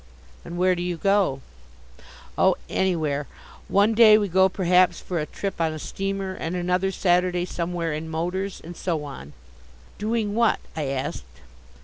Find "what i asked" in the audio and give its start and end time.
10.33-11.41